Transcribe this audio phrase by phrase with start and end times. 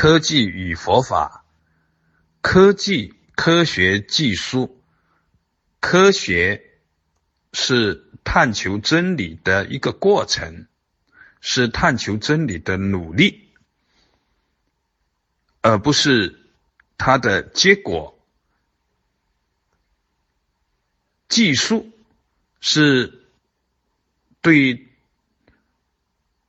[0.00, 1.44] 科技与佛法，
[2.40, 4.82] 科技、科学技术，
[5.78, 6.70] 科学
[7.52, 10.66] 是探求真理的一个过程，
[11.42, 13.50] 是探求真理的努力，
[15.60, 16.46] 而不是
[16.96, 18.18] 它的结果。
[21.28, 21.92] 技术
[22.62, 23.26] 是
[24.40, 24.88] 对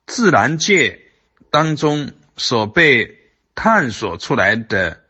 [0.05, 1.11] 自然界
[1.49, 3.19] 当中所被
[3.55, 5.03] 探索出来的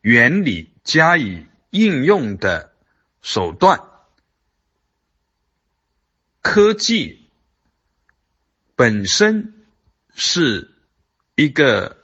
[0.00, 2.72] 原理加以应用的
[3.20, 3.80] 手段。
[6.40, 7.30] 科技
[8.74, 9.66] 本身
[10.14, 10.70] 是
[11.34, 11.96] 一个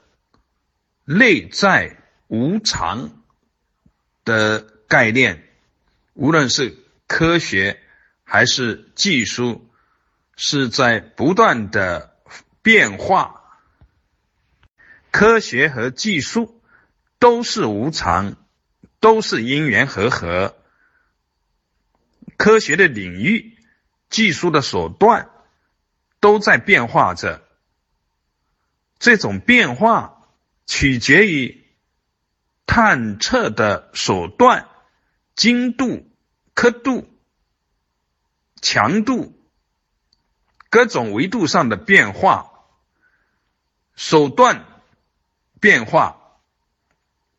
[1.04, 1.96] 内在
[2.28, 3.22] 无常
[4.24, 5.48] 的概念，
[6.14, 6.76] 无论是。
[7.08, 7.80] 科学
[8.22, 9.66] 还是技术
[10.36, 12.14] 是在不断的
[12.60, 13.37] 变化，
[15.10, 16.60] 科学和技术
[17.18, 18.36] 都是无常，
[19.00, 20.56] 都是因缘和合。
[22.36, 23.56] 科学的领域、
[24.10, 25.30] 技术的手段
[26.20, 27.42] 都在变化着，
[28.98, 30.28] 这种变化
[30.66, 31.64] 取决于
[32.66, 34.68] 探测的手段
[35.34, 36.04] 精度。
[36.54, 37.08] 刻度、
[38.60, 39.32] 强度、
[40.70, 42.50] 各种维度上的变化，
[43.94, 44.66] 手段
[45.60, 46.38] 变化，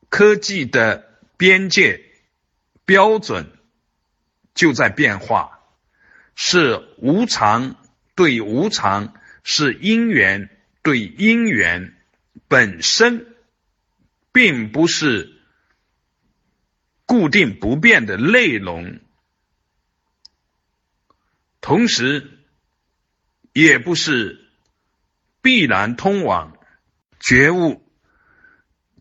[0.09, 2.03] 科技的边界
[2.85, 3.51] 标准
[4.53, 5.59] 就在变化，
[6.35, 7.75] 是无常
[8.15, 10.49] 对无常，是因缘
[10.81, 11.95] 对因缘，
[12.47, 13.35] 本身
[14.31, 15.41] 并不是
[17.05, 18.99] 固定不变的内容。
[21.61, 22.39] 同时，
[23.53, 24.49] 也不是
[25.41, 26.57] 必然通往
[27.19, 27.83] 觉悟，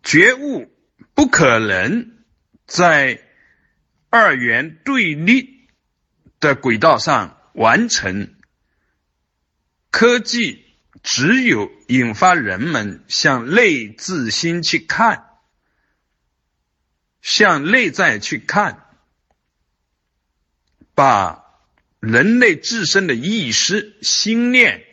[0.09, 0.75] 觉悟
[1.13, 2.25] 不可能
[2.67, 3.23] 在
[4.09, 5.69] 二元对立
[6.41, 8.35] 的轨道上完成。
[9.91, 10.65] 科技
[11.03, 15.29] 只有引发人们向内自心去看，
[17.21, 18.87] 向内在去看，
[20.95, 21.45] 把。
[22.01, 24.85] 人类自身的意识、心念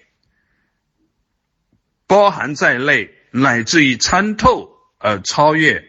[2.07, 5.83] 包含在内，乃至于参透而超越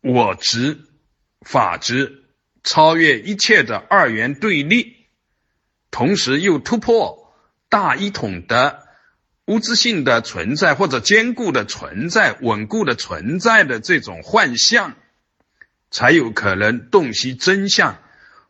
[0.00, 0.80] 我执、
[1.40, 2.24] 法执，
[2.62, 5.06] 超越一切的二元对立，
[5.90, 7.34] 同时又突破
[7.68, 8.86] 大一统的
[9.46, 14.96] 物质性的存在或者坚固的存在、稳固的存在的这种幻象，
[15.90, 17.98] 才有可能洞悉真相。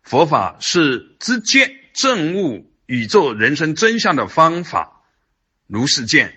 [0.02, 5.02] 佛法是直接证悟宇宙人生真相的方法，
[5.66, 6.34] 如是见。